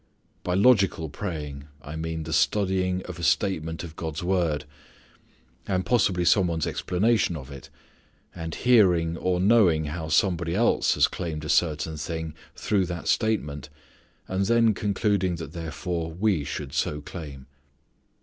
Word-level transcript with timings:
By 0.43 0.55
logical 0.55 1.09
praying 1.09 1.67
I 1.83 1.95
mean 1.95 2.23
the 2.23 2.33
studying 2.33 3.03
of 3.03 3.19
a 3.19 3.23
statement 3.23 3.83
of 3.83 3.95
God's 3.95 4.23
word, 4.23 4.65
and 5.67 5.85
possibly 5.85 6.25
some 6.25 6.47
one's 6.47 6.65
explanation 6.65 7.37
of 7.37 7.51
it, 7.51 7.69
and 8.33 8.55
hearing 8.55 9.15
or 9.15 9.39
knowing 9.39 9.85
how 9.93 10.07
somebody 10.07 10.55
else 10.55 10.95
has 10.95 11.07
claimed 11.07 11.45
a 11.45 11.49
certain 11.49 11.97
thing 11.97 12.33
through 12.55 12.87
that 12.87 13.07
statement 13.07 13.69
and 14.27 14.47
then 14.47 14.73
concluding 14.73 15.35
that 15.35 15.53
therefore 15.53 16.11
we 16.11 16.45
should 16.45 16.73
so 16.73 16.99
claim. 16.99 17.45